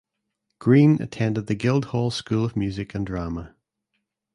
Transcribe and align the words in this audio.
Greene 0.57 0.99
attended 0.99 1.45
the 1.45 1.53
Guildhall 1.53 2.09
School 2.09 2.43
of 2.43 2.55
Music 2.57 2.95
and 2.95 3.05
Drama. 3.05 3.53